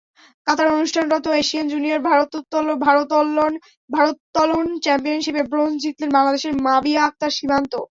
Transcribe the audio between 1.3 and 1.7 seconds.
Asian